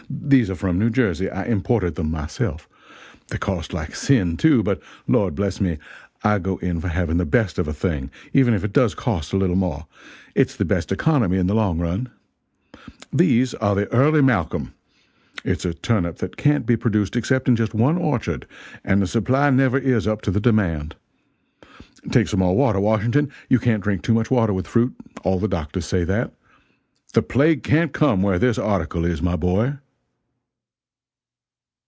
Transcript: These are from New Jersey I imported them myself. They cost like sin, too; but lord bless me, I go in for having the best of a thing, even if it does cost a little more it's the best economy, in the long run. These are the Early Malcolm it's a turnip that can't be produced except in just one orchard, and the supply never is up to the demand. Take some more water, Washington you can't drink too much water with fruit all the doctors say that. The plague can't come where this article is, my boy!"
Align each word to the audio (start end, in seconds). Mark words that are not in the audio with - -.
These 0.23 0.49
are 0.49 0.55
from 0.55 0.77
New 0.79 0.89
Jersey 0.89 1.29
I 1.29 1.45
imported 1.45 1.95
them 1.95 2.11
myself. 2.11 2.67
They 3.27 3.37
cost 3.37 3.73
like 3.73 3.95
sin, 3.95 4.37
too; 4.37 4.63
but 4.63 4.81
lord 5.07 5.35
bless 5.35 5.59
me, 5.59 5.77
I 6.23 6.39
go 6.39 6.57
in 6.57 6.79
for 6.79 6.87
having 6.87 7.17
the 7.17 7.25
best 7.25 7.59
of 7.59 7.67
a 7.67 7.73
thing, 7.73 8.09
even 8.33 8.53
if 8.53 8.63
it 8.63 8.71
does 8.73 8.95
cost 8.95 9.33
a 9.33 9.37
little 9.37 9.55
more 9.57 9.87
it's 10.35 10.55
the 10.55 10.63
best 10.65 10.91
economy, 10.91 11.37
in 11.37 11.47
the 11.47 11.53
long 11.55 11.79
run. 11.79 12.09
These 13.11 13.53
are 13.55 13.75
the 13.75 13.91
Early 13.91 14.21
Malcolm 14.21 14.73
it's 15.43 15.65
a 15.65 15.73
turnip 15.73 16.17
that 16.17 16.37
can't 16.37 16.65
be 16.65 16.77
produced 16.77 17.15
except 17.17 17.49
in 17.49 17.55
just 17.57 17.73
one 17.73 17.97
orchard, 17.97 18.45
and 18.85 19.01
the 19.01 19.07
supply 19.07 19.49
never 19.49 19.77
is 19.77 20.07
up 20.07 20.21
to 20.23 20.31
the 20.31 20.41
demand. 20.41 20.95
Take 22.11 22.27
some 22.29 22.39
more 22.39 22.55
water, 22.55 22.79
Washington 22.79 23.31
you 23.49 23.59
can't 23.59 23.83
drink 23.83 24.01
too 24.01 24.13
much 24.13 24.31
water 24.31 24.53
with 24.53 24.67
fruit 24.67 24.93
all 25.23 25.39
the 25.39 25.47
doctors 25.49 25.85
say 25.85 26.03
that. 26.05 26.31
The 27.13 27.21
plague 27.21 27.63
can't 27.63 27.91
come 27.93 28.21
where 28.21 28.39
this 28.39 28.57
article 28.57 29.03
is, 29.03 29.21
my 29.21 29.35
boy!" 29.35 29.73